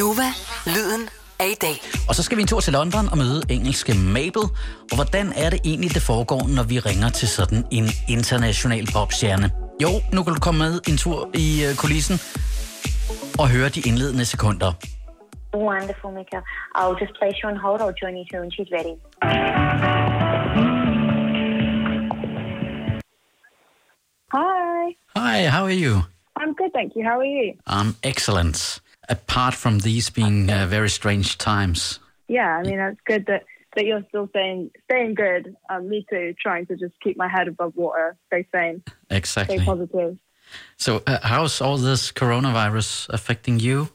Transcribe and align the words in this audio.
Nova, 0.00 0.28
lyden 0.66 1.08
af 1.40 1.48
i 1.56 1.58
dag. 1.66 1.76
Og 2.08 2.14
så 2.14 2.22
skal 2.22 2.36
vi 2.36 2.42
en 2.42 2.48
tur 2.48 2.60
til 2.60 2.72
London 2.72 3.08
og 3.12 3.18
møde 3.18 3.42
engelske 3.50 3.92
Mabel. 3.94 4.44
Og 4.90 4.94
hvordan 4.98 5.32
er 5.36 5.50
det 5.50 5.60
egentlig, 5.64 5.94
det 5.94 6.02
foregår, 6.02 6.42
når 6.56 6.62
vi 6.62 6.78
ringer 6.78 7.08
til 7.08 7.28
sådan 7.28 7.64
en 7.70 7.86
international 8.08 8.84
popstjerne? 8.94 9.50
Jo, 9.82 9.90
nu 10.12 10.22
kan 10.22 10.34
du 10.34 10.40
komme 10.40 10.58
med 10.58 10.80
en 10.88 10.96
tur 10.96 11.30
i 11.34 11.64
øh, 11.66 11.76
kulissen 11.76 12.16
og 13.38 13.46
høre 13.54 13.68
de 13.68 13.80
indledende 13.80 14.24
sekunder. 14.24 14.72
Wonderful, 15.54 16.10
Mika. 16.18 16.38
I'll 16.78 16.96
just 17.02 17.14
place 17.20 17.36
you 17.42 17.46
on 17.52 17.56
hold. 17.64 17.80
I'll 17.84 17.98
join 18.02 18.14
you 18.20 18.26
soon. 18.32 18.46
She's 18.54 18.70
ready. 18.76 18.94
Hi. 24.36 24.96
Hi, 25.16 25.36
how 25.54 25.64
are 25.64 25.78
you? 25.84 25.94
I'm 26.40 26.52
good, 26.60 26.72
thank 26.76 26.90
you. 26.96 27.02
How 27.10 27.16
are 27.24 27.32
you? 27.38 27.48
I'm 27.66 27.90
excellent. 28.02 28.80
Apart 29.12 29.52
from 29.52 29.80
these 29.80 30.08
being 30.08 30.50
uh, 30.50 30.66
very 30.66 30.88
strange 30.88 31.36
times. 31.36 32.00
Yeah, 32.28 32.48
I 32.48 32.62
mean, 32.62 32.78
it's 32.78 33.00
good 33.04 33.26
that, 33.26 33.44
that 33.76 33.84
you're 33.84 34.02
still 34.08 34.26
staying, 34.28 34.70
staying 34.84 35.14
good. 35.14 35.54
Um, 35.68 35.90
me 35.90 36.06
too, 36.08 36.34
trying 36.40 36.64
to 36.68 36.76
just 36.76 36.94
keep 37.04 37.18
my 37.18 37.28
head 37.28 37.46
above 37.46 37.76
water, 37.76 38.16
stay 38.28 38.46
sane, 38.50 38.82
Exactly. 39.10 39.58
stay 39.58 39.66
positive. 39.66 40.16
So, 40.78 41.02
uh, 41.06 41.18
how's 41.22 41.60
all 41.60 41.76
this 41.76 42.10
coronavirus 42.10 43.10
affecting 43.10 43.60
you? 43.60 43.90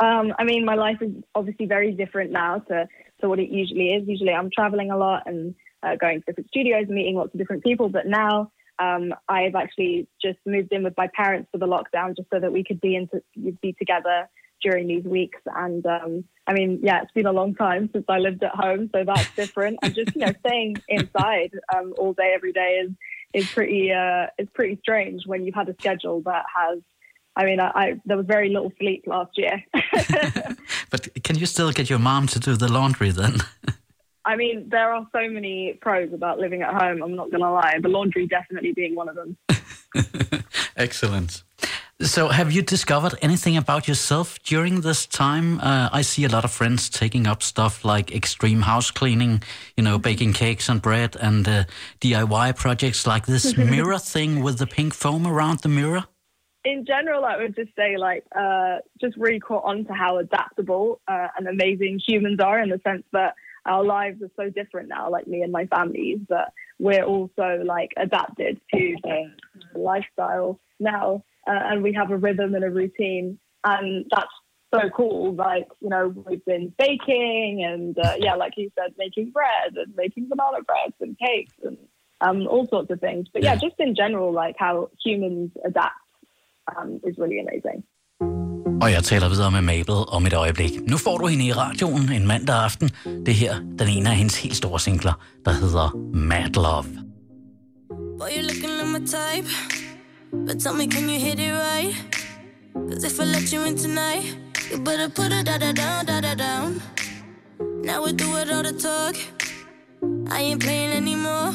Um, 0.00 0.32
I 0.36 0.42
mean, 0.42 0.64
my 0.64 0.74
life 0.74 0.98
is 1.00 1.12
obviously 1.36 1.66
very 1.66 1.92
different 1.92 2.32
now 2.32 2.58
to, 2.58 2.88
to 3.20 3.28
what 3.28 3.38
it 3.38 3.50
usually 3.50 3.90
is. 3.90 4.08
Usually 4.08 4.32
I'm 4.32 4.50
traveling 4.50 4.90
a 4.90 4.96
lot 4.96 5.22
and 5.26 5.54
uh, 5.84 5.94
going 5.94 6.20
to 6.20 6.24
different 6.26 6.48
studios 6.48 6.86
and 6.86 6.94
meeting 6.96 7.14
lots 7.14 7.32
of 7.32 7.38
different 7.38 7.62
people. 7.62 7.88
But 7.88 8.06
now 8.06 8.50
um, 8.80 9.14
I've 9.28 9.54
actually 9.54 10.08
just 10.20 10.38
moved 10.44 10.72
in 10.72 10.82
with 10.82 10.94
my 10.96 11.08
parents 11.14 11.48
for 11.52 11.58
the 11.58 11.66
lockdown 11.66 12.16
just 12.16 12.28
so 12.30 12.40
that 12.40 12.52
we 12.52 12.64
could 12.64 12.80
be, 12.80 12.96
into, 12.96 13.22
be 13.62 13.72
together 13.78 14.28
during 14.62 14.88
these 14.88 15.04
weeks. 15.04 15.40
And 15.46 15.84
um, 15.86 16.24
I 16.46 16.52
mean, 16.52 16.80
yeah, 16.82 17.02
it's 17.02 17.12
been 17.12 17.26
a 17.26 17.32
long 17.32 17.54
time 17.54 17.90
since 17.92 18.04
I 18.08 18.18
lived 18.18 18.42
at 18.42 18.54
home, 18.54 18.90
so 18.94 19.04
that's 19.04 19.34
different. 19.34 19.78
and 19.82 19.94
just, 19.94 20.14
you 20.14 20.26
know, 20.26 20.32
staying 20.46 20.76
inside 20.88 21.52
um, 21.74 21.94
all 21.98 22.12
day, 22.12 22.32
every 22.34 22.52
day 22.52 22.82
is, 22.84 22.90
is 23.32 23.50
pretty, 23.50 23.92
uh, 23.92 24.26
is 24.38 24.48
pretty 24.54 24.78
strange 24.80 25.22
when 25.26 25.44
you've 25.44 25.54
had 25.54 25.68
a 25.68 25.74
schedule 25.74 26.22
that 26.22 26.44
has 26.54 26.80
I 27.38 27.44
mean, 27.44 27.60
I, 27.60 27.70
I, 27.74 28.00
there 28.06 28.16
was 28.16 28.24
very 28.24 28.48
little 28.48 28.72
sleep 28.78 29.04
last 29.06 29.36
year. 29.36 29.62
But 30.90 31.08
can 31.24 31.36
you 31.36 31.46
still 31.46 31.72
get 31.72 31.90
your 31.90 31.98
mom 31.98 32.26
to 32.28 32.40
do 32.40 32.56
the 32.56 32.70
laundry 32.70 33.10
then? 33.10 33.38
I 34.24 34.36
mean, 34.36 34.68
there 34.68 34.92
are 34.92 35.06
so 35.12 35.28
many 35.28 35.78
pros 35.80 36.12
about 36.12 36.38
living 36.38 36.62
at 36.62 36.74
home. 36.74 37.02
I'm 37.02 37.14
not 37.14 37.30
going 37.30 37.42
to 37.42 37.50
lie. 37.50 37.78
The 37.80 37.88
laundry 37.88 38.26
definitely 38.26 38.72
being 38.72 38.94
one 38.94 39.08
of 39.08 39.14
them. 39.14 39.36
Excellent. 40.76 41.44
So, 42.02 42.28
have 42.28 42.52
you 42.52 42.60
discovered 42.60 43.14
anything 43.22 43.56
about 43.56 43.88
yourself 43.88 44.38
during 44.42 44.82
this 44.82 45.06
time? 45.06 45.58
Uh, 45.60 45.88
I 45.90 46.02
see 46.02 46.24
a 46.24 46.28
lot 46.28 46.44
of 46.44 46.52
friends 46.52 46.90
taking 46.90 47.26
up 47.26 47.42
stuff 47.42 47.86
like 47.86 48.14
extreme 48.14 48.60
house 48.60 48.90
cleaning, 48.90 49.42
you 49.78 49.82
know, 49.82 49.98
baking 49.98 50.34
cakes 50.34 50.68
and 50.68 50.82
bread, 50.82 51.16
and 51.18 51.48
uh, 51.48 51.64
DIY 52.02 52.54
projects 52.56 53.06
like 53.06 53.24
this 53.24 53.56
mirror 53.56 53.98
thing 53.98 54.42
with 54.42 54.58
the 54.58 54.66
pink 54.66 54.92
foam 54.92 55.26
around 55.26 55.60
the 55.60 55.70
mirror. 55.70 56.04
In 56.66 56.84
general, 56.84 57.24
I 57.24 57.38
would 57.38 57.56
just 57.56 57.74
say, 57.74 57.96
like, 57.96 58.24
uh, 58.38 58.80
just 59.00 59.16
really 59.16 59.40
caught 59.40 59.64
on 59.64 59.86
to 59.86 59.94
how 59.94 60.18
adaptable 60.18 61.00
uh, 61.08 61.28
and 61.38 61.48
amazing 61.48 61.98
humans 62.06 62.40
are 62.40 62.60
in 62.60 62.68
the 62.68 62.80
sense 62.84 63.04
that 63.12 63.36
our 63.64 63.82
lives 63.82 64.20
are 64.20 64.30
so 64.36 64.50
different 64.50 64.90
now, 64.90 65.08
like 65.10 65.26
me 65.26 65.40
and 65.40 65.50
my 65.50 65.64
families, 65.66 66.18
but 66.28 66.52
we're 66.78 67.04
also 67.04 67.62
like 67.64 67.92
adapted 67.96 68.60
to 68.74 68.96
the 69.02 69.32
lifestyle 69.74 70.60
now. 70.78 71.24
Uh, 71.50 71.62
and 71.70 71.78
we 71.86 71.92
have 72.00 72.10
a 72.16 72.18
rhythm 72.26 72.50
and 72.56 72.64
a 72.70 72.72
routine. 72.82 73.26
And 73.64 73.88
that's 74.14 74.36
so 74.74 74.80
cool. 74.98 75.20
Like, 75.48 75.68
you 75.84 75.90
know, 75.94 76.04
we've 76.26 76.44
been 76.52 76.66
baking 76.86 77.52
and, 77.70 77.92
uh, 78.06 78.14
yeah, 78.26 78.34
like 78.44 78.54
you 78.60 78.68
said, 78.78 78.90
making 79.04 79.26
bread 79.38 79.70
and 79.82 79.90
making 80.02 80.24
banana 80.32 80.60
breads 80.70 80.96
and 81.04 81.12
cakes 81.26 81.56
and 81.66 81.76
um, 82.26 82.38
all 82.52 82.66
sorts 82.74 82.90
of 82.94 82.98
things. 83.06 83.24
But 83.32 83.40
yeah, 83.42 83.54
Yeah. 83.54 83.64
just 83.66 83.78
in 83.86 83.92
general, 84.02 84.30
like 84.42 84.56
how 84.66 84.74
humans 85.06 85.50
adapt 85.70 86.02
um, 86.72 86.90
is 87.08 87.14
really 87.22 87.40
amazing. 87.46 87.78
Og 88.84 88.92
jeg 88.92 89.02
taler 89.04 89.28
videre 89.28 89.50
med 89.50 89.62
Mabel 89.62 89.98
om 90.16 90.26
et 90.26 90.32
øjeblik. 90.32 90.70
Nu 90.90 90.96
får 90.96 91.18
du 91.18 91.26
hende 91.26 91.44
i 91.46 91.52
radioen 91.52 92.12
en 92.12 92.26
mandag 92.26 92.56
aften. 92.64 92.88
Det 93.26 93.34
her, 93.34 93.54
den 93.78 93.88
ene 93.96 94.08
af 94.10 94.16
hendes 94.16 94.42
helt 94.42 94.56
store 94.56 94.80
singler, 94.80 95.14
der 95.44 95.50
hedder 95.62 95.96
Mad 96.30 96.54
Love. 96.66 96.90
Boy, 98.18 98.28
you're 98.34 98.46
looking 98.50 98.72
like 98.78 98.90
my 99.00 99.06
type. 99.06 99.48
But 100.32 100.60
tell 100.60 100.74
me, 100.74 100.86
can 100.86 101.08
you 101.08 101.18
hit 101.18 101.38
it 101.38 101.52
right? 101.52 101.94
Cause 102.74 103.04
if 103.04 103.20
I 103.20 103.24
let 103.24 103.52
you 103.52 103.64
in 103.64 103.76
tonight, 103.76 104.36
you 104.70 104.78
better 104.78 105.08
put 105.08 105.32
it 105.32 105.46
da 105.46 105.58
da 105.58 105.72
down, 105.72 106.06
da 106.06 106.20
da 106.20 106.34
down. 106.34 106.82
Now 107.82 108.04
we 108.04 108.12
do 108.12 108.36
it 108.36 108.50
all 108.50 108.62
the 108.62 108.72
talk. 108.72 109.16
I 110.30 110.40
ain't 110.40 110.62
playing 110.62 110.92
anymore. 110.92 111.54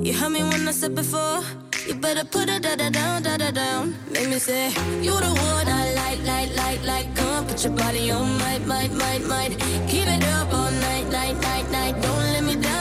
You 0.00 0.12
heard 0.12 0.30
me 0.30 0.42
when 0.42 0.66
I 0.66 0.72
said 0.72 0.94
before. 0.94 1.42
You 1.86 1.94
better 1.94 2.24
put 2.24 2.48
it 2.48 2.62
da 2.62 2.76
da 2.76 2.88
down, 2.90 3.22
da 3.22 3.36
da 3.36 3.50
down. 3.50 3.94
Make 4.10 4.28
me 4.28 4.38
say, 4.38 4.68
You 5.02 5.12
the 5.24 5.32
one 5.50 5.68
I 5.68 5.92
like, 5.94 6.20
like, 6.24 6.56
like, 6.56 6.82
like. 6.84 7.16
Come 7.16 7.28
on, 7.28 7.46
put 7.46 7.62
your 7.62 7.74
body 7.74 8.10
on, 8.10 8.38
might, 8.38 8.66
might, 8.66 8.92
might, 8.92 9.24
might. 9.26 9.50
Keep 9.88 10.06
it 10.06 10.24
up 10.24 10.52
all 10.52 10.70
night, 10.70 11.06
night, 11.10 11.36
night, 11.40 11.70
night. 11.70 11.94
Don't 12.02 12.26
let 12.34 12.44
me 12.44 12.56
down, 12.56 12.73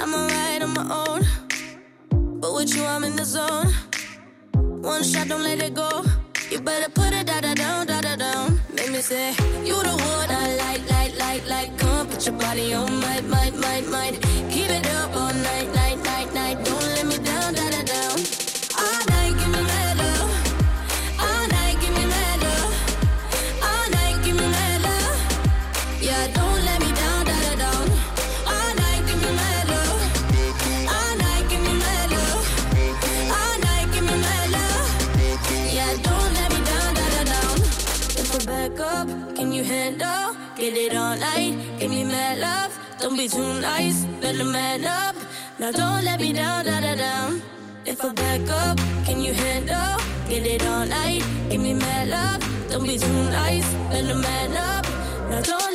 I'm 0.00 0.14
alright 0.14 0.62
on 0.62 0.74
my 0.74 0.86
own. 1.06 1.22
But 2.40 2.54
with 2.54 2.72
you, 2.74 2.84
I'm 2.84 3.02
in 3.02 3.16
the 3.16 3.24
zone. 3.24 3.74
One 4.80 5.02
shot, 5.02 5.26
don't 5.26 5.42
let 5.42 5.60
it 5.60 5.74
go. 5.74 6.04
You 6.50 6.60
better 6.60 6.88
put 6.88 7.12
it 7.12 7.26
da 7.26 7.40
da 7.40 7.52
down, 7.54 7.88
da 7.88 8.00
da 8.00 8.14
down. 8.14 8.60
Make 8.72 8.92
me 8.92 9.00
say, 9.00 9.30
You 9.64 9.74
the 9.82 9.94
one 10.14 10.30
I 10.30 10.54
like, 10.56 10.88
like, 10.88 11.18
like, 11.18 11.48
like. 11.48 11.78
Come 11.78 11.90
on, 11.90 12.06
put 12.06 12.24
your 12.26 12.36
body 12.36 12.72
on, 12.74 13.00
might, 13.00 13.24
might, 13.24 13.56
might, 13.56 13.88
might. 13.88 14.14
Keep 14.50 14.70
it 14.70 14.86
up 14.94 15.16
all 15.16 15.34
night, 15.34 15.68
can 39.34 39.52
you 39.52 39.64
handle? 39.64 40.36
Get 40.56 40.74
it 40.76 40.96
all 40.96 41.16
night, 41.16 41.54
give 41.78 41.90
me 41.90 42.04
mad 42.04 42.38
love. 42.38 42.72
Don't 43.00 43.16
be 43.16 43.28
too 43.28 43.60
nice, 43.60 44.04
better 44.20 44.44
man 44.44 44.84
up. 44.84 45.16
Now 45.58 45.70
don't 45.70 46.04
let 46.04 46.20
me 46.20 46.32
down, 46.32 46.64
da 46.64 46.80
da 46.80 46.94
down. 46.94 47.42
If 47.84 48.04
I 48.04 48.12
back 48.12 48.48
up, 48.50 48.76
can 49.04 49.20
you 49.20 49.32
handle? 49.32 49.98
Get 50.28 50.46
it 50.46 50.64
all 50.66 50.86
night, 50.86 51.22
give 51.48 51.60
me 51.60 51.74
mad 51.74 52.08
love. 52.08 52.70
Don't 52.70 52.86
be 52.86 52.98
too 52.98 53.22
nice, 53.30 53.68
better 53.90 54.14
man 54.14 54.56
up. 54.56 54.84
Now 55.30 55.40
don't 55.40 55.67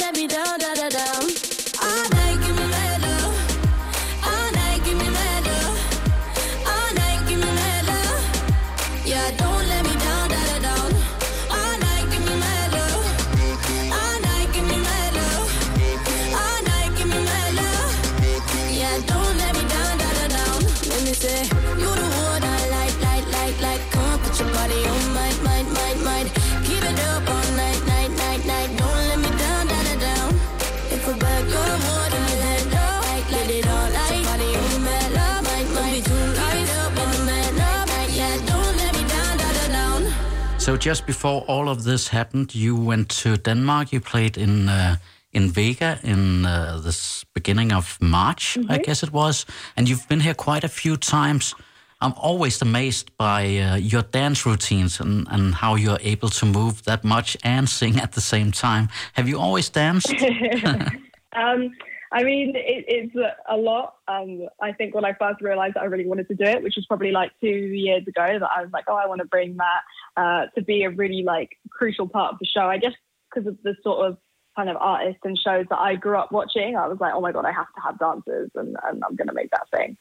just 40.84 41.06
before 41.06 41.46
all 41.48 41.70
of 41.70 41.86
this 41.86 42.10
happened, 42.10 42.54
you 42.54 42.76
went 42.76 43.08
to 43.08 43.38
Denmark. 43.38 43.94
You 43.94 44.02
played 44.02 44.38
in 44.38 44.68
uh, 44.68 44.98
in 45.32 45.50
Vega 45.50 45.98
in 46.04 46.46
uh, 46.46 46.82
this 46.84 47.24
beginning 47.34 47.72
of 47.72 47.98
March, 48.02 48.58
mm-hmm. 48.58 48.72
I 48.72 48.78
guess 48.80 49.02
it 49.04 49.12
was, 49.12 49.46
and 49.76 49.88
you've 49.88 50.08
been 50.08 50.20
here 50.20 50.34
quite 50.36 50.66
a 50.66 50.70
few 50.70 50.98
times. 50.98 51.56
I'm 52.02 52.14
always 52.18 52.62
amazed 52.62 53.12
by 53.18 53.60
uh, 53.60 53.76
your 53.78 54.04
dance 54.12 54.46
routines 54.46 55.00
and, 55.00 55.26
and 55.32 55.56
how 55.56 55.76
you're 55.76 56.02
able 56.02 56.30
to 56.30 56.46
move 56.46 56.84
that 56.84 57.04
much 57.04 57.38
and 57.44 57.70
sing 57.70 58.00
at 58.02 58.12
the 58.12 58.22
same 58.22 58.52
time. 58.52 58.90
Have 59.14 59.30
you 59.30 59.40
always 59.40 59.70
danced? 59.70 60.14
um, 61.34 61.72
I 62.14 62.24
mean, 62.24 62.56
it, 62.56 62.86
it's 62.88 63.16
a 63.50 63.58
lot. 63.58 63.96
Um, 64.08 64.48
I 64.62 64.72
think 64.72 64.94
when 64.94 65.04
I 65.04 65.14
first 65.14 65.42
realized 65.42 65.74
that 65.74 65.82
I 65.82 65.86
really 65.86 66.06
wanted 66.06 66.28
to 66.28 66.36
do 66.36 66.44
it, 66.44 66.62
which 66.62 66.76
was 66.76 66.86
probably 66.86 67.12
like 67.12 67.32
two 67.42 67.48
years 67.48 68.04
ago, 68.08 68.38
that 68.40 68.50
I 68.56 68.62
was 68.62 68.70
like, 68.72 68.86
oh, 68.88 68.96
I 68.96 69.08
want 69.08 69.22
to 69.22 69.28
bring 69.28 69.58
that 69.58 69.82
uh, 70.16 70.46
to 70.56 70.64
be 70.64 70.84
a 70.84 70.92
really 70.92 71.24
like 71.24 71.58
crucial 71.72 72.08
part 72.08 72.32
of 72.32 72.40
the 72.40 72.46
show. 72.46 72.68
I 72.68 72.78
guess 72.78 72.94
because 73.34 73.48
of 73.48 73.58
the 73.64 73.76
sort 73.82 74.08
of 74.08 74.18
kind 74.56 74.70
of 74.70 74.78
artists 74.80 75.22
and 75.24 75.36
shows 75.40 75.66
that 75.72 75.80
I 75.80 75.96
grew 75.96 76.18
up 76.18 76.32
watching, 76.32 76.76
I 76.78 76.88
was 76.88 77.00
like, 77.00 77.14
oh 77.16 77.22
my 77.22 77.32
god, 77.32 77.46
I 77.46 77.52
have 77.52 77.74
to 77.74 77.82
have 77.84 77.98
dancers, 77.98 78.52
and, 78.54 78.78
and 78.84 79.04
I'm 79.04 79.16
going 79.16 79.28
to 79.28 79.34
make 79.34 79.50
that 79.50 79.68
thing. 79.76 79.98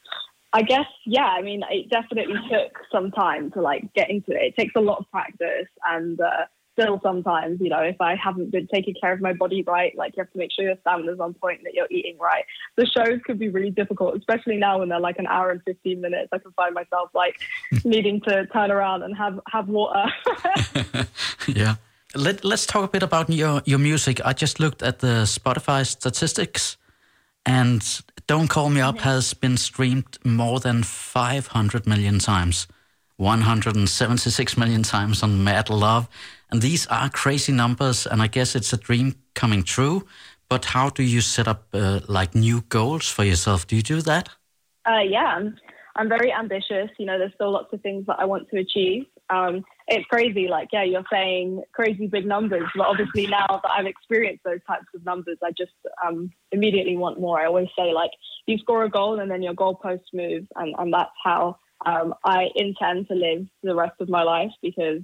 I 0.55 0.61
guess, 0.61 0.85
yeah. 1.07 1.25
I 1.25 1.41
mean, 1.41 1.63
it 1.71 1.89
definitely 1.89 2.35
took 2.47 2.77
some 2.91 3.09
time 3.09 3.49
to 3.53 3.61
like 3.61 3.91
get 3.95 4.11
into 4.11 4.33
it. 4.33 4.53
It 4.53 4.55
takes 4.55 4.73
a 4.75 4.81
lot 4.81 4.99
of 4.99 5.09
practice, 5.09 5.67
and 5.83 6.21
uh, 6.21 6.45
still 6.73 6.99
sometimes, 7.01 7.61
you 7.61 7.69
know, 7.69 7.79
if 7.79 7.99
I 8.01 8.15
haven't 8.15 8.51
been 8.51 8.67
taking 8.67 8.95
care 8.99 9.13
of 9.13 9.21
my 9.21 9.33
body 9.33 9.63
right, 9.63 9.95
like 9.95 10.15
you 10.15 10.21
have 10.21 10.31
to 10.31 10.37
make 10.37 10.51
sure 10.51 10.65
your 10.65 10.75
stamina's 10.81 11.19
on 11.19 11.33
point, 11.35 11.61
that 11.63 11.73
you're 11.73 11.87
eating 11.89 12.17
right. 12.19 12.43
The 12.75 12.85
shows 12.85 13.19
could 13.25 13.39
be 13.39 13.49
really 13.49 13.69
difficult, 13.69 14.17
especially 14.17 14.57
now 14.57 14.79
when 14.79 14.89
they're 14.89 14.99
like 14.99 15.19
an 15.19 15.27
hour 15.27 15.51
and 15.51 15.61
15 15.63 16.01
minutes. 16.01 16.29
I 16.31 16.39
can 16.39 16.51
find 16.53 16.73
myself 16.73 17.09
like 17.13 17.39
needing 17.85 18.21
to 18.21 18.45
turn 18.47 18.71
around 18.71 19.03
and 19.03 19.15
have, 19.15 19.39
have 19.51 19.69
water. 19.69 20.05
yeah. 21.47 21.75
Let, 22.15 22.43
let's 22.43 22.65
talk 22.65 22.83
a 22.83 22.91
bit 22.91 23.03
about 23.03 23.29
your, 23.29 23.61
your 23.65 23.79
music. 23.79 24.19
I 24.25 24.33
just 24.33 24.59
looked 24.59 24.83
at 24.83 24.99
the 24.99 25.23
Spotify 25.25 25.85
statistics 25.85 26.77
and 27.45 28.01
Don't 28.27 28.47
Call 28.47 28.69
Me 28.69 28.81
Up 28.81 28.95
mm-hmm. 28.95 29.03
has 29.03 29.33
been 29.33 29.57
streamed 29.57 30.17
more 30.23 30.59
than 30.59 30.83
500 30.83 31.87
million 31.87 32.19
times. 32.19 32.67
176 33.17 34.57
million 34.57 34.83
times 34.83 35.23
on 35.23 35.43
Mad 35.43 35.69
Love. 35.69 36.07
And 36.53 36.61
these 36.61 36.85
are 36.85 37.09
crazy 37.09 37.51
numbers, 37.51 38.05
and 38.05 38.21
I 38.21 38.27
guess 38.27 38.55
it's 38.55 38.71
a 38.73 38.77
dream 38.77 39.15
coming 39.33 39.63
true. 39.63 40.05
But 40.49 40.65
how 40.65 40.89
do 40.89 41.01
you 41.01 41.19
set 41.19 41.47
up 41.47 41.65
uh, 41.73 42.01
like 42.07 42.35
new 42.35 42.61
goals 42.69 43.07
for 43.07 43.23
yourself? 43.23 43.65
Do 43.65 43.75
you 43.75 43.81
do 43.81 44.01
that? 44.01 44.29
Uh, 44.87 44.99
yeah, 44.99 45.39
I'm, 45.95 46.09
very 46.09 46.31
ambitious. 46.31 46.91
You 46.99 47.07
know, 47.07 47.17
there's 47.17 47.33
still 47.33 47.51
lots 47.51 47.73
of 47.73 47.81
things 47.81 48.05
that 48.05 48.19
I 48.19 48.25
want 48.25 48.51
to 48.51 48.59
achieve. 48.59 49.05
Um, 49.31 49.63
it's 49.87 50.05
crazy. 50.05 50.47
Like, 50.47 50.67
yeah, 50.71 50.83
you're 50.83 51.03
saying 51.11 51.63
crazy 51.71 52.05
big 52.05 52.27
numbers, 52.27 52.69
but 52.75 52.85
obviously 52.85 53.25
now 53.25 53.47
that 53.49 53.71
I've 53.75 53.87
experienced 53.87 54.43
those 54.43 54.63
types 54.67 54.85
of 54.93 55.03
numbers, 55.03 55.39
I 55.43 55.53
just 55.57 55.71
um, 56.05 56.29
immediately 56.51 56.97
want 56.97 57.19
more. 57.19 57.39
I 57.39 57.47
always 57.47 57.69
say 57.75 57.93
like, 57.93 58.11
you 58.45 58.59
score 58.59 58.83
a 58.83 58.91
goal 58.91 59.19
and 59.19 59.31
then 59.31 59.41
your 59.41 59.55
goalpost 59.55 60.03
moves, 60.13 60.45
and, 60.55 60.75
and 60.77 60.93
that's 60.93 61.09
how 61.23 61.57
um, 61.87 62.13
I 62.23 62.49
intend 62.55 63.07
to 63.07 63.15
live 63.15 63.47
the 63.63 63.73
rest 63.73 63.99
of 63.99 64.07
my 64.07 64.21
life 64.21 64.51
because 64.61 65.01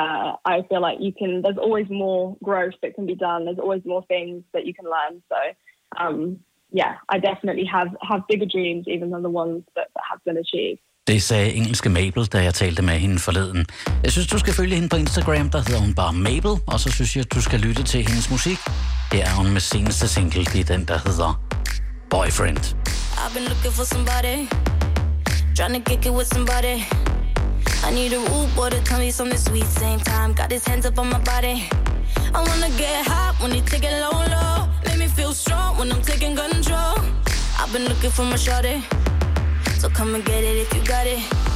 uh, 0.00 0.28
I 0.54 0.56
feel 0.68 0.82
like 0.86 0.98
you 1.06 1.12
can. 1.20 1.32
There's 1.44 1.62
always 1.66 1.88
more 2.04 2.22
growth 2.48 2.76
that 2.82 2.92
can 2.96 3.06
be 3.12 3.18
done. 3.28 3.40
There's 3.46 3.62
always 3.66 3.84
more 3.92 4.04
things 4.14 4.38
that 4.54 4.64
you 4.68 4.74
can 4.78 4.86
learn. 4.96 5.14
So 5.32 5.40
um, 6.02 6.18
yeah, 6.80 6.92
I 7.14 7.16
definitely 7.30 7.66
have 7.76 7.90
have 8.10 8.20
bigger 8.32 8.48
dreams 8.54 8.84
even 8.94 9.08
than 9.12 9.22
the 9.28 9.34
ones 9.42 9.62
that, 9.76 9.88
that 9.94 10.04
have 10.10 10.20
been 10.28 10.38
achieved. 10.46 10.80
Det 11.06 11.22
sagde 11.22 11.52
engelske 11.52 11.88
Mabel, 11.88 12.26
da 12.26 12.42
jeg 12.42 12.54
talte 12.54 12.82
med 12.82 12.94
hende 12.94 13.18
forleden. 13.18 13.66
Jeg 14.02 14.12
synes, 14.12 14.26
du 14.26 14.38
skal 14.38 14.54
følge 14.54 14.74
hende 14.74 14.88
på 14.88 14.96
Instagram, 14.96 15.50
der 15.50 15.58
hedder 15.58 15.80
hun 15.80 15.94
bare 15.94 16.12
Mabel, 16.12 16.54
og 16.72 16.80
så 16.80 16.92
synes 16.92 17.16
jeg, 17.16 17.24
at 17.24 17.32
du 17.34 17.40
skal 17.42 17.60
lytte 17.60 17.82
til 17.82 18.00
hendes 18.00 18.30
musik. 18.30 18.58
Det 19.12 19.20
er 19.22 19.32
hun 19.40 19.52
med 19.52 19.60
seneste 19.60 20.08
single, 20.08 20.44
det 20.44 20.60
er 20.60 20.76
den, 20.76 20.84
der 20.84 20.98
hedder 21.06 21.30
Boyfriend. 22.10 22.64
I've 23.20 23.34
been 23.34 23.46
looking 23.52 23.74
for 23.78 23.86
somebody, 23.94 24.36
trying 25.56 25.74
to 25.78 25.82
kick 25.90 26.06
it 26.06 26.12
with 26.18 26.28
somebody. 26.34 27.05
I 27.86 27.92
need 27.92 28.12
a 28.12 28.18
root 28.18 28.70
to 28.72 28.80
tell 28.82 28.98
me 28.98 29.12
something 29.12 29.38
sweet. 29.38 29.64
Same 29.64 30.00
time, 30.00 30.32
got 30.32 30.50
his 30.50 30.66
hands 30.66 30.86
up 30.86 30.98
on 30.98 31.08
my 31.08 31.20
body. 31.20 31.68
I 32.34 32.42
wanna 32.48 32.68
get 32.76 33.06
hot 33.06 33.36
when 33.40 33.52
he 33.52 33.60
take 33.60 33.84
it 33.84 33.94
low, 34.00 34.24
low. 34.34 34.68
Make 34.86 34.98
me 34.98 35.06
feel 35.06 35.32
strong 35.32 35.78
when 35.78 35.92
I'm 35.92 36.02
taking 36.02 36.34
control. 36.34 36.96
I've 37.60 37.72
been 37.72 37.84
looking 37.84 38.10
for 38.10 38.24
my 38.24 38.34
shorty, 38.34 38.82
so 39.78 39.88
come 39.88 40.16
and 40.16 40.24
get 40.24 40.42
it 40.42 40.56
if 40.56 40.74
you 40.74 40.82
got 40.84 41.06
it. 41.06 41.46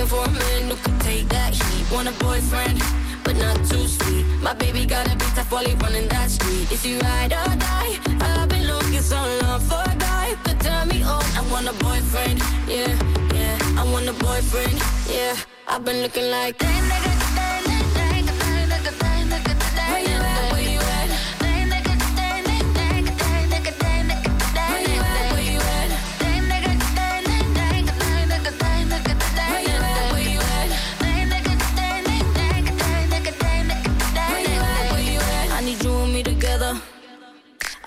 Looking 0.00 0.06
for 0.06 0.24
a 0.24 0.30
man 0.30 0.70
who 0.70 0.76
can 0.76 0.98
take 1.00 1.28
that 1.28 1.54
heat. 1.54 1.92
Want 1.92 2.08
a 2.08 2.12
boyfriend, 2.24 2.80
but 3.24 3.36
not 3.36 3.56
too 3.68 3.86
sweet. 3.86 4.24
My 4.42 4.54
baby 4.54 4.86
got 4.86 5.06
a 5.06 5.16
big 5.16 5.32
tough 5.34 5.50
while 5.52 5.64
he 5.64 5.74
running 5.74 6.08
that 6.08 6.30
street. 6.30 6.70
Is 6.72 6.82
he 6.82 6.98
ride 6.98 7.32
or 7.32 7.56
die? 7.56 7.98
I've 8.20 8.48
been 8.48 8.66
looking 8.66 9.00
so 9.00 9.16
long 9.42 9.60
for 9.60 9.82
a 9.84 9.96
guy 9.96 10.34
to 10.44 10.54
tell 10.56 10.86
me, 10.86 11.02
oh, 11.04 11.22
I 11.36 11.42
want 11.52 11.68
a 11.68 11.72
boyfriend. 11.84 12.38
Yeah, 12.68 12.94
yeah, 13.34 13.80
I 13.80 13.84
want 13.92 14.08
a 14.08 14.12
boyfriend. 14.12 14.78
Yeah, 15.08 15.36
I've 15.68 15.84
been 15.84 16.02
looking 16.02 16.30
like 16.30 16.58
that 16.58 16.82
nigga. 16.90 17.09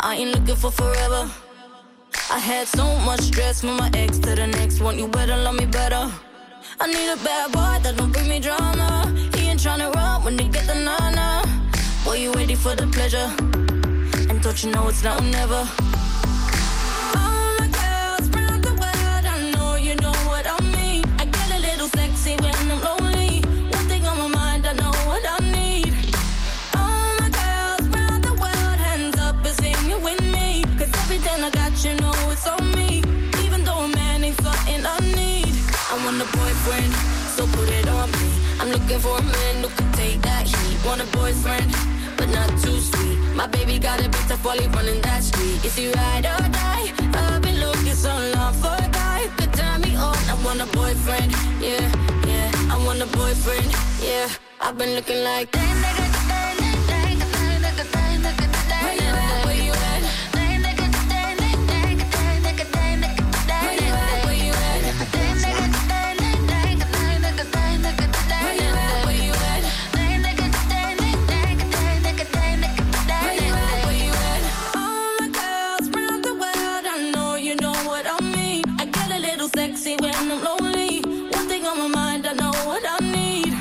I 0.05 0.15
ain't 0.15 0.31
looking 0.31 0.57
for 0.57 0.69
forever. 0.69 1.31
I 2.29 2.37
had 2.37 2.67
so 2.67 2.83
much 3.05 3.21
stress 3.21 3.61
from 3.61 3.77
my 3.77 3.89
ex 3.93 4.19
to 4.19 4.35
the 4.35 4.47
next 4.47 4.81
one. 4.81 4.99
You 4.99 5.07
better 5.07 5.37
love 5.37 5.55
me 5.55 5.65
better. 5.65 6.11
I 6.81 6.87
need 6.87 7.07
a 7.07 7.15
bad 7.23 7.53
boy 7.53 7.79
that 7.83 7.95
don't 7.95 8.11
bring 8.11 8.27
me 8.27 8.41
drama. 8.41 9.07
He 9.33 9.47
ain't 9.47 9.61
tryna 9.61 9.93
run 9.95 10.25
when 10.25 10.35
they 10.35 10.49
get 10.49 10.67
the 10.67 10.75
nana. 10.75 11.41
Boy, 12.03 12.17
you 12.17 12.33
ready 12.33 12.55
for 12.55 12.75
the 12.75 12.85
pleasure? 12.87 13.31
And 14.29 14.41
don't 14.41 14.61
you 14.61 14.71
know 14.71 14.89
it's 14.89 15.03
now 15.03 15.17
or 15.17 15.21
never? 15.21 15.92
Looking 38.93 38.99
for 38.99 39.17
a 39.17 39.23
man 39.23 39.63
who 39.63 39.69
can 39.69 39.91
take 39.93 40.21
that 40.21 40.47
heat. 40.47 40.85
Want 40.85 41.01
a 41.01 41.05
boyfriend, 41.17 41.71
but 42.17 42.29
not 42.29 42.49
too 42.61 42.77
sweet. 42.79 43.17
My 43.35 43.47
baby 43.47 43.79
got 43.79 43.99
a 43.99 44.09
bit 44.09 44.25
tough 44.27 44.43
while 44.45 44.57
he 44.57 44.67
running 44.67 45.01
that 45.01 45.23
street. 45.23 45.63
Is 45.65 45.75
he 45.75 45.91
ride 45.91 46.25
or 46.25 46.47
die? 46.49 46.91
I've 47.13 47.41
been 47.41 47.59
looking 47.59 47.93
so 47.93 48.13
long 48.35 48.53
for 48.53 48.73
a 48.73 48.89
guy 48.89 49.27
could 49.37 49.53
turn 49.53 49.81
me 49.81 49.95
on. 49.95 50.17
I 50.31 50.35
want 50.45 50.61
a 50.61 50.67
boyfriend, 50.77 51.31
yeah, 51.61 51.85
yeah. 52.27 52.51
I 52.73 52.77
want 52.85 53.01
a 53.01 53.07
boyfriend, 53.07 53.71
yeah. 54.01 54.27
I've 54.61 54.77
been 54.77 54.95
looking 54.95 55.23
like 55.23 55.51
that 55.51 55.75
nigga. 55.83 56.02
I 82.85 82.99
need. 82.99 83.53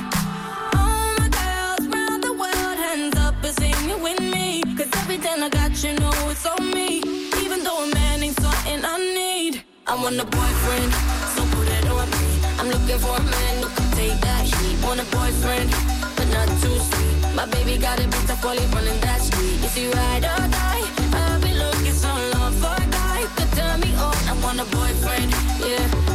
All 0.76 1.12
my 1.18 1.28
girls 1.28 1.86
round 1.92 2.24
the 2.24 2.32
world 2.32 2.78
and 2.90 3.14
up 3.18 3.44
singing 3.44 4.02
with 4.02 4.20
me. 4.20 4.62
Cause 4.76 4.88
I 4.92 5.48
got 5.48 5.82
you 5.84 5.92
know 5.94 6.12
it's 6.30 6.46
on 6.46 6.70
me. 6.70 7.02
Even 7.42 7.62
though 7.64 7.84
a 7.84 7.94
man 7.94 8.22
ain't 8.22 8.38
something 8.40 8.80
I 8.84 8.98
need. 8.98 9.62
I 9.86 9.94
want 9.94 10.20
a 10.20 10.24
boyfriend, 10.24 10.92
so 11.34 11.44
put 11.52 11.68
it 11.68 11.86
on 11.88 12.08
me. 12.10 12.26
I'm 12.58 12.68
looking 12.68 12.98
for 12.98 13.16
a 13.16 13.22
man 13.22 13.62
who 13.62 13.68
can 13.68 13.90
take 13.92 14.20
that 14.20 14.44
heat. 14.44 14.76
Want 14.84 15.00
a 15.00 15.04
boyfriend, 15.16 15.70
but 16.16 16.28
not 16.32 16.48
too 16.62 16.76
sweet. 16.78 17.34
My 17.34 17.46
baby 17.46 17.76
got 17.76 18.00
a 18.00 18.04
bitch 18.04 18.30
up 18.30 18.44
only 18.44 18.64
running 18.74 19.00
that 19.00 19.20
street. 19.20 19.64
Is 19.64 19.74
he 19.74 19.90
ride 19.90 20.24
or 20.24 20.48
die? 20.48 20.84
I've 21.12 21.42
been 21.42 21.58
looking 21.58 21.92
so 21.92 22.08
long 22.34 22.52
for 22.54 22.72
a 22.72 22.86
guy 22.90 23.20
to 23.36 23.44
turn 23.56 23.80
me 23.80 23.94
on. 23.96 24.16
I 24.28 24.34
want 24.42 24.60
a 24.60 24.64
boyfriend, 24.76 25.30
yeah. 25.60 26.11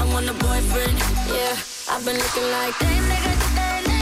I 0.00 0.04
want 0.14 0.30
a 0.30 0.32
boyfriend, 0.32 0.98
yeah. 1.28 1.54
I've 1.90 2.02
been 2.06 2.16
looking 2.16 2.50
like 2.50 2.78
that 2.78 3.00
nigga, 3.04 3.54
that 3.54 3.99